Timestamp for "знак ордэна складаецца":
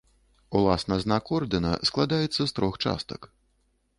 1.03-2.39